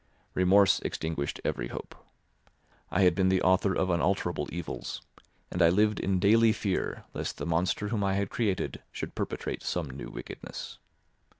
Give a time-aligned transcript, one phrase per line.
[0.33, 1.93] Remorse extinguished every hope.
[2.89, 5.03] I had been the author of unalterable evils,
[5.51, 9.61] and I lived in daily fear lest the monster whom I had created should perpetrate
[9.61, 10.79] some new wickedness.